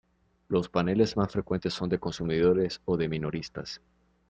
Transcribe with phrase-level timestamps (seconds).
[0.47, 3.81] Los paneles más frecuentes son de consumidores o de minoristas.